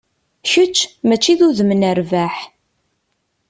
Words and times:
Kečč, 0.49 0.77
mačči 1.07 1.33
d 1.39 1.41
udem 1.47 1.71
n 1.75 1.81
rrbeḥ. 1.97 2.35